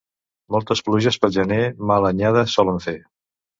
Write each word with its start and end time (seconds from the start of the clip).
Moltes 0.55 0.81
pluges 0.87 1.19
pel 1.25 1.35
gener, 1.37 1.61
mala 1.93 2.11
anyada 2.17 2.45
solen 2.57 2.85
fer. 2.89 2.99